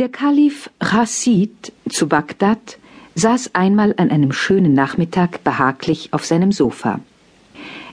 Der 0.00 0.08
Kalif 0.08 0.70
Chassid 0.82 1.74
zu 1.90 2.08
Bagdad 2.08 2.78
saß 3.16 3.54
einmal 3.54 3.92
an 3.98 4.10
einem 4.10 4.32
schönen 4.32 4.72
Nachmittag 4.72 5.44
behaglich 5.44 6.14
auf 6.14 6.24
seinem 6.24 6.52
Sofa. 6.52 7.00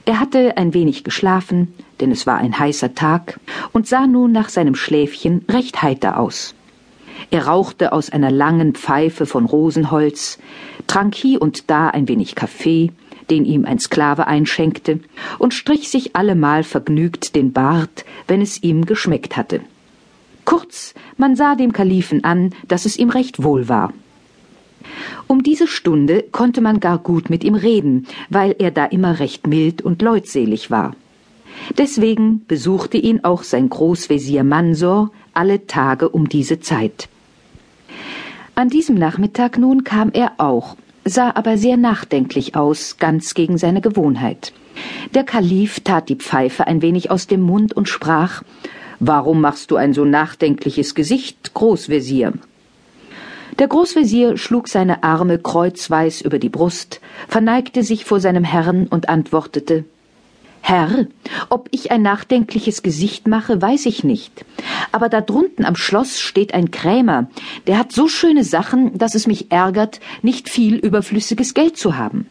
Er 0.06 0.22
hatte 0.22 0.56
ein 0.56 0.74
wenig 0.74 1.04
geschlafen, 1.04 1.74
denn 2.00 2.10
es 2.12 2.26
war 2.26 2.38
ein 2.38 2.58
heißer 2.58 2.96
Tag, 2.96 3.42
und 3.74 3.88
sah 3.88 4.08
nun 4.08 4.32
nach 4.32 4.48
seinem 4.48 4.74
Schläfchen 4.74 5.44
recht 5.50 5.82
heiter 5.82 6.18
aus. 6.18 6.56
Er 7.30 7.48
rauchte 7.48 7.92
aus 7.92 8.10
einer 8.10 8.32
langen 8.32 8.74
Pfeife 8.74 9.26
von 9.26 9.44
Rosenholz, 9.44 10.40
trank 10.88 11.14
hie 11.14 11.38
und 11.38 11.70
da 11.70 11.90
ein 11.90 12.08
wenig 12.08 12.36
Kaffee, 12.36 12.94
den 13.30 13.44
ihm 13.44 13.66
ein 13.66 13.80
Sklave 13.80 14.28
einschenkte, 14.28 15.02
und 15.40 15.54
strich 15.54 15.90
sich 15.90 16.16
allemal 16.16 16.64
vergnügt 16.64 17.36
den 17.36 17.52
Bart, 17.52 18.06
wenn 18.30 18.40
es 18.40 18.64
ihm 18.64 18.86
geschmeckt 18.86 19.36
hatte. 19.36 19.60
Kurz, 20.48 20.94
man 21.18 21.36
sah 21.36 21.56
dem 21.56 21.74
Kalifen 21.74 22.24
an, 22.24 22.52
dass 22.70 22.86
es 22.86 22.96
ihm 22.96 23.10
recht 23.10 23.44
wohl 23.44 23.68
war. 23.68 23.92
Um 25.28 25.44
diese 25.44 25.68
Stunde 25.68 26.24
konnte 26.32 26.62
man 26.62 26.80
gar 26.80 27.00
gut 27.00 27.30
mit 27.30 27.44
ihm 27.44 27.56
reden, 27.56 28.08
weil 28.30 28.56
er 28.58 28.72
da 28.72 28.86
immer 28.86 29.20
recht 29.20 29.46
mild 29.46 29.82
und 29.82 30.02
leutselig 30.02 30.72
war. 30.72 30.96
Deswegen 31.78 32.46
besuchte 32.48 32.98
ihn 32.98 33.26
auch 33.26 33.44
sein 33.44 33.68
Großvezier 33.68 34.46
Mansor 34.46 35.12
alle 35.34 35.68
Tage 35.68 36.08
um 36.08 36.30
diese 36.30 36.62
Zeit. 36.62 37.10
An 38.56 38.70
diesem 38.70 38.96
Nachmittag 38.96 39.58
nun 39.58 39.84
kam 39.84 40.12
er 40.14 40.32
auch, 40.38 40.78
sah 41.04 41.30
aber 41.36 41.58
sehr 41.58 41.76
nachdenklich 41.76 42.56
aus, 42.56 42.96
ganz 43.00 43.34
gegen 43.34 43.58
seine 43.58 43.82
Gewohnheit. 43.82 44.54
Der 45.14 45.26
Kalif 45.26 45.82
tat 45.82 46.08
die 46.08 46.16
Pfeife 46.16 46.68
ein 46.68 46.82
wenig 46.82 47.12
aus 47.12 47.28
dem 47.28 47.42
Mund 47.42 47.74
und 47.74 47.90
sprach 47.90 48.44
Warum 49.00 49.42
machst 49.42 49.70
du 49.72 49.76
ein 49.76 49.94
so 49.94 50.06
nachdenkliches 50.06 50.96
Gesicht, 50.96 51.54
Großvezier? 51.54 52.34
Der 53.60 53.68
Großvezier 53.68 54.38
schlug 54.38 54.68
seine 54.68 55.04
Arme 55.04 55.40
kreuzweis 55.40 56.22
über 56.22 56.40
die 56.40 56.50
Brust, 56.50 57.00
verneigte 57.28 57.84
sich 57.84 58.06
vor 58.06 58.20
seinem 58.20 58.44
Herrn 58.44 58.88
und 58.88 59.10
antwortete 59.10 59.86
Herr, 60.62 61.08
ob 61.50 61.70
ich 61.72 61.92
ein 61.92 62.02
nachdenkliches 62.02 62.84
Gesicht 62.84 63.28
mache, 63.28 63.62
weiß 63.62 63.86
ich 63.86 64.04
nicht. 64.04 64.46
Aber 64.92 65.08
da 65.10 65.22
drunten 65.22 65.64
am 65.64 65.76
Schloss 65.76 66.20
steht 66.20 66.54
ein 66.54 66.72
Krämer, 66.72 67.30
der 67.68 67.78
hat 67.78 67.92
so 67.92 68.08
schöne 68.08 68.44
Sachen, 68.44 68.98
dass 68.98 69.16
es 69.16 69.28
mich 69.28 69.52
ärgert, 69.52 70.02
nicht 70.24 70.50
viel 70.50 70.76
überflüssiges 70.76 71.54
Geld 71.54 71.78
zu 71.78 71.98
haben. 71.98 72.28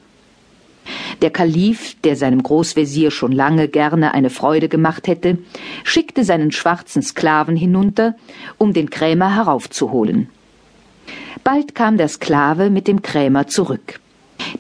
Der 1.23 1.31
Kalif, 1.31 1.97
der 2.03 2.17
seinem 2.17 2.43
Großvezier 2.43 3.11
schon 3.11 3.33
lange 3.33 3.69
gerne 3.69 4.15
eine 4.15 4.31
Freude 4.31 4.69
gemacht 4.69 5.07
hätte, 5.09 5.39
schickte 5.85 6.25
seinen 6.25 6.53
schwarzen 6.53 7.03
Sklaven 7.03 7.57
hinunter, 7.57 8.15
um 8.59 8.73
den 8.73 8.91
Krämer 8.91 9.35
heraufzuholen. 9.35 10.29
Bald 11.45 11.75
kam 11.75 11.97
der 11.97 12.09
Sklave 12.09 12.71
mit 12.71 12.89
dem 12.89 13.03
Krämer 13.03 13.47
zurück. 13.47 14.01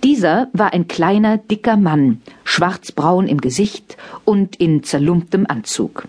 Dieser 0.04 0.48
war 0.52 0.72
ein 0.72 0.88
kleiner, 0.88 1.36
dicker 1.36 1.76
Mann, 1.76 2.20
schwarzbraun 2.44 3.26
im 3.28 3.40
Gesicht 3.40 3.96
und 4.24 4.56
in 4.56 4.82
zerlumptem 4.82 5.46
Anzug. 5.48 6.08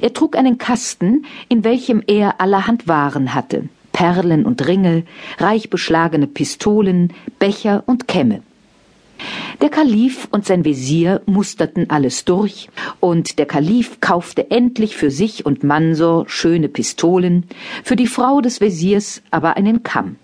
Er 0.00 0.12
trug 0.12 0.36
einen 0.36 0.58
Kasten, 0.58 1.24
in 1.48 1.64
welchem 1.64 2.02
er 2.06 2.40
allerhand 2.40 2.88
Waren 2.88 3.34
hatte, 3.34 3.68
Perlen 3.92 4.44
und 4.44 4.66
Ringe, 4.66 5.04
reich 5.38 5.70
beschlagene 5.70 6.26
Pistolen, 6.26 7.12
Becher 7.38 7.82
und 7.86 8.08
Kämme. 8.08 8.42
Der 9.60 9.68
Kalif 9.68 10.28
und 10.30 10.46
sein 10.46 10.64
Wesir 10.64 11.20
musterten 11.26 11.90
alles 11.90 12.24
durch, 12.24 12.68
und 12.98 13.38
der 13.38 13.46
Kalif 13.46 14.00
kaufte 14.00 14.50
endlich 14.50 14.96
für 14.96 15.10
sich 15.10 15.44
und 15.44 15.64
Mansor 15.64 16.28
schöne 16.28 16.68
Pistolen, 16.68 17.44
für 17.84 17.96
die 17.96 18.06
Frau 18.06 18.40
des 18.40 18.60
Wesirs 18.60 19.22
aber 19.30 19.56
einen 19.56 19.82
Kamm. 19.82 20.16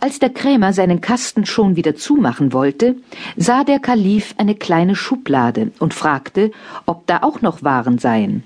Als 0.00 0.18
der 0.18 0.30
Krämer 0.30 0.72
seinen 0.72 1.00
Kasten 1.00 1.46
schon 1.46 1.76
wieder 1.76 1.94
zumachen 1.94 2.52
wollte, 2.52 2.96
sah 3.36 3.64
der 3.64 3.78
Kalif 3.78 4.34
eine 4.36 4.54
kleine 4.54 4.96
Schublade 4.96 5.70
und 5.78 5.94
fragte, 5.94 6.50
ob 6.86 7.06
da 7.06 7.22
auch 7.22 7.42
noch 7.42 7.62
Waren 7.62 7.98
seien. 7.98 8.44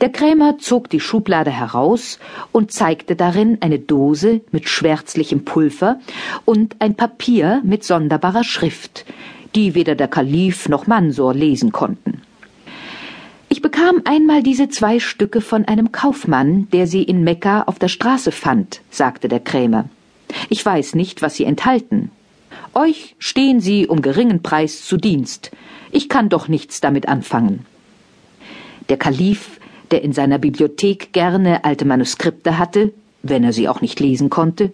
Der 0.00 0.10
Krämer 0.10 0.58
zog 0.58 0.90
die 0.90 1.00
Schublade 1.00 1.50
heraus 1.50 2.18
und 2.52 2.70
zeigte 2.70 3.16
darin 3.16 3.58
eine 3.60 3.78
Dose 3.78 4.42
mit 4.52 4.68
schwärzlichem 4.68 5.44
Pulver 5.44 5.98
und 6.44 6.76
ein 6.80 6.96
Papier 6.96 7.62
mit 7.64 7.82
sonderbarer 7.82 8.44
Schrift, 8.44 9.06
die 9.54 9.74
weder 9.74 9.94
der 9.94 10.08
Kalif 10.08 10.68
noch 10.68 10.86
Mansor 10.86 11.32
lesen 11.32 11.72
konnten. 11.72 12.20
Ich 13.48 13.62
bekam 13.62 14.02
einmal 14.04 14.42
diese 14.42 14.68
zwei 14.68 15.00
Stücke 15.00 15.40
von 15.40 15.64
einem 15.64 15.92
Kaufmann, 15.92 16.68
der 16.72 16.86
sie 16.86 17.02
in 17.02 17.24
Mekka 17.24 17.62
auf 17.62 17.78
der 17.78 17.88
Straße 17.88 18.32
fand, 18.32 18.82
sagte 18.90 19.28
der 19.28 19.40
Krämer. 19.40 19.86
Ich 20.50 20.66
weiß 20.66 20.94
nicht, 20.94 21.22
was 21.22 21.36
sie 21.36 21.44
enthalten. 21.44 22.10
Euch 22.74 23.16
stehen 23.18 23.60
sie 23.60 23.86
um 23.86 24.02
geringen 24.02 24.42
Preis 24.42 24.84
zu 24.84 24.98
Dienst. 24.98 25.52
Ich 25.90 26.10
kann 26.10 26.28
doch 26.28 26.48
nichts 26.48 26.82
damit 26.82 27.08
anfangen. 27.08 27.64
Der 28.90 28.98
Kalif 28.98 29.58
der 29.90 30.02
in 30.02 30.12
seiner 30.12 30.38
Bibliothek 30.38 31.12
gerne 31.12 31.64
alte 31.64 31.84
Manuskripte 31.84 32.58
hatte, 32.58 32.92
wenn 33.22 33.44
er 33.44 33.52
sie 33.52 33.68
auch 33.68 33.80
nicht 33.80 34.00
lesen 34.00 34.30
konnte, 34.30 34.72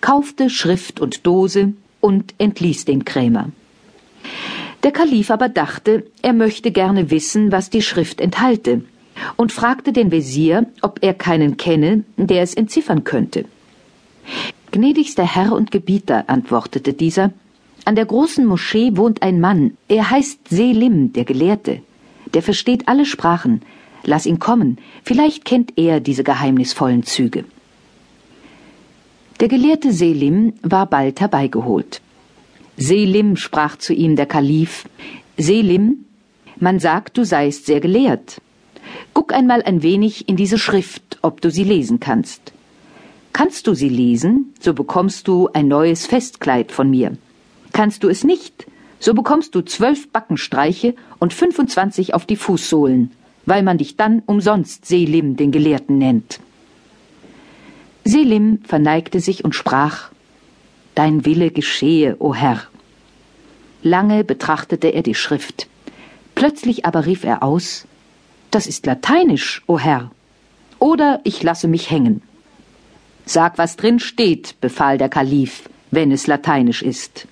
kaufte 0.00 0.50
Schrift 0.50 1.00
und 1.00 1.26
Dose 1.26 1.72
und 2.00 2.34
entließ 2.38 2.84
den 2.84 3.04
Krämer. 3.04 3.50
Der 4.82 4.90
Kalif 4.90 5.30
aber 5.30 5.48
dachte, 5.48 6.06
er 6.22 6.32
möchte 6.32 6.72
gerne 6.72 7.10
wissen, 7.10 7.52
was 7.52 7.70
die 7.70 7.82
Schrift 7.82 8.20
enthalte, 8.20 8.82
und 9.36 9.52
fragte 9.52 9.92
den 9.92 10.10
Wesir, 10.10 10.66
ob 10.80 10.98
er 11.02 11.14
keinen 11.14 11.56
kenne, 11.56 12.04
der 12.16 12.42
es 12.42 12.54
entziffern 12.54 13.04
könnte. 13.04 13.44
Gnädigster 14.72 15.24
Herr 15.24 15.52
und 15.52 15.70
Gebieter, 15.70 16.24
antwortete 16.28 16.94
dieser, 16.94 17.32
an 17.84 17.94
der 17.94 18.06
großen 18.06 18.46
Moschee 18.46 18.96
wohnt 18.96 19.22
ein 19.22 19.40
Mann, 19.40 19.76
er 19.88 20.10
heißt 20.10 20.48
Selim, 20.48 21.12
der 21.12 21.24
Gelehrte, 21.24 21.82
der 22.32 22.42
versteht 22.42 22.88
alle 22.88 23.04
Sprachen, 23.04 23.62
Lass 24.04 24.26
ihn 24.26 24.38
kommen, 24.38 24.78
vielleicht 25.04 25.44
kennt 25.44 25.74
er 25.76 26.00
diese 26.00 26.24
geheimnisvollen 26.24 27.04
Züge. 27.04 27.44
Der 29.40 29.48
gelehrte 29.48 29.92
Selim 29.92 30.54
war 30.62 30.86
bald 30.86 31.20
herbeigeholt. 31.20 32.00
Selim, 32.76 33.36
sprach 33.36 33.76
zu 33.76 33.92
ihm 33.92 34.16
der 34.16 34.26
Kalif, 34.26 34.88
Selim, 35.36 36.04
man 36.58 36.78
sagt, 36.78 37.16
du 37.16 37.24
seist 37.24 37.66
sehr 37.66 37.80
gelehrt. 37.80 38.40
Guck 39.14 39.32
einmal 39.32 39.62
ein 39.62 39.82
wenig 39.82 40.28
in 40.28 40.36
diese 40.36 40.58
Schrift, 40.58 41.18
ob 41.22 41.40
du 41.40 41.50
sie 41.50 41.64
lesen 41.64 42.00
kannst. 42.00 42.52
Kannst 43.32 43.66
du 43.66 43.74
sie 43.74 43.88
lesen, 43.88 44.52
so 44.60 44.74
bekommst 44.74 45.26
du 45.26 45.48
ein 45.52 45.68
neues 45.68 46.06
Festkleid 46.06 46.70
von 46.70 46.90
mir. 46.90 47.16
Kannst 47.72 48.04
du 48.04 48.08
es 48.08 48.24
nicht, 48.24 48.66
so 48.98 49.14
bekommst 49.14 49.54
du 49.54 49.62
zwölf 49.62 50.08
Backenstreiche 50.10 50.94
und 51.18 51.32
fünfundzwanzig 51.32 52.14
auf 52.14 52.26
die 52.26 52.36
Fußsohlen 52.36 53.12
weil 53.46 53.62
man 53.62 53.78
dich 53.78 53.96
dann 53.96 54.22
umsonst 54.26 54.86
Selim 54.86 55.36
den 55.36 55.50
Gelehrten 55.50 55.98
nennt. 55.98 56.40
Selim 58.04 58.60
verneigte 58.64 59.20
sich 59.20 59.44
und 59.44 59.54
sprach 59.54 60.10
Dein 60.94 61.24
Wille 61.24 61.50
geschehe, 61.50 62.16
o 62.18 62.34
Herr. 62.34 62.62
Lange 63.82 64.24
betrachtete 64.24 64.88
er 64.88 65.02
die 65.02 65.14
Schrift. 65.14 65.68
Plötzlich 66.34 66.84
aber 66.84 67.06
rief 67.06 67.24
er 67.24 67.42
aus 67.42 67.86
Das 68.50 68.66
ist 68.66 68.84
lateinisch, 68.84 69.62
o 69.66 69.78
Herr. 69.78 70.10
Oder 70.78 71.20
ich 71.24 71.42
lasse 71.42 71.68
mich 71.68 71.90
hängen. 71.90 72.22
Sag, 73.24 73.56
was 73.56 73.76
drin 73.76 73.98
steht, 73.98 74.60
befahl 74.60 74.98
der 74.98 75.08
Kalif, 75.08 75.70
wenn 75.90 76.12
es 76.12 76.26
lateinisch 76.26 76.82
ist. 76.82 77.26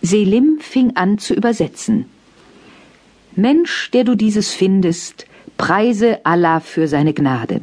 Selim 0.00 0.58
fing 0.60 0.96
an 0.96 1.18
zu 1.18 1.34
übersetzen. 1.34 2.06
Mensch, 3.36 3.90
der 3.90 4.04
du 4.04 4.14
dieses 4.14 4.54
findest, 4.54 5.26
preise 5.56 6.24
Allah 6.24 6.60
für 6.60 6.86
seine 6.86 7.12
Gnade. 7.12 7.62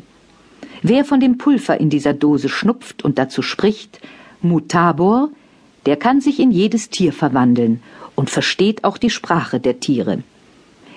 Wer 0.82 1.06
von 1.06 1.22
dem 1.22 1.38
Pulver 1.38 1.80
in 1.80 1.90
dieser 1.90 2.14
Dose 2.14 2.50
schnupft 2.50 3.06
und 3.06 3.18
dazu 3.18 3.42
spricht, 3.42 4.02
Mutabor, 4.42 5.30
der 5.86 5.96
kann 5.96 6.20
sich 6.20 6.40
in 6.40 6.52
jedes 6.52 6.90
Tier 6.90 7.14
verwandeln 7.14 7.82
und 8.16 8.30
versteht 8.30 8.84
auch 8.84 8.98
die 8.98 9.10
Sprache 9.10 9.62
der 9.62 9.80
Tiere. 9.80 10.24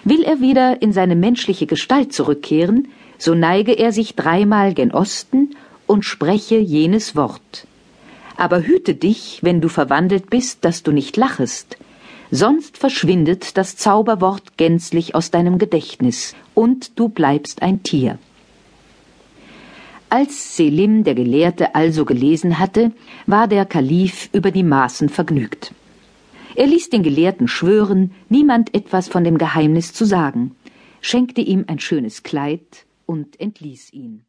Will 0.03 0.23
er 0.23 0.41
wieder 0.41 0.83
in 0.83 0.93
seine 0.93 1.15
menschliche 1.15 1.67
Gestalt 1.67 2.13
zurückkehren, 2.13 2.89
so 3.17 3.35
neige 3.35 3.73
er 3.73 3.93
sich 3.93 4.17
dreimal 4.17 4.75
gen 4.75 4.91
Osten 4.91 5.51
und 5.87 6.05
spreche 6.05 6.59
jenes 6.59 7.15
Wort. 7.15 7.67
Aber 8.37 8.63
hüte 8.63 8.95
dich, 8.95 9.39
wenn 9.43 9.61
du 9.61 9.69
verwandelt 9.69 10.31
bist, 10.31 10.65
dass 10.65 10.83
du 10.83 10.91
nicht 10.91 11.17
lachest, 11.17 11.77
sonst 12.35 12.79
verschwindet 12.79 13.57
das 13.57 13.77
Zauberwort 13.77 14.57
gänzlich 14.57 15.15
aus 15.15 15.31
deinem 15.31 15.57
Gedächtnis 15.59 16.35
und 16.53 16.99
du 16.99 17.09
bleibst 17.09 17.63
ein 17.63 17.85
Tier. 17.85 18.19
Als 20.09 20.57
Selim 20.57 21.05
der 21.05 21.15
Gelehrte 21.15 21.77
also 21.77 22.05
gelesen 22.05 22.59
hatte, 22.59 22.91
war 23.27 23.47
der 23.47 23.65
Kalif 23.65 24.31
über 24.33 24.51
die 24.51 24.65
Maßen 24.65 25.09
vergnügt. 25.11 25.73
Er 26.57 26.67
ließ 26.67 26.91
den 26.91 27.05
Gelehrten 27.05 27.47
schwören, 27.47 28.11
niemand 28.29 28.75
etwas 28.75 29.07
von 29.07 29.23
dem 29.23 29.39
Geheimnis 29.39 29.93
zu 29.93 30.05
sagen, 30.05 30.57
schenkte 31.01 31.41
ihm 31.41 31.65
ein 31.69 31.79
schönes 31.79 32.25
Kleid 32.25 32.85
und 33.07 33.41
entließ 33.41 33.93
ihn. 33.93 34.25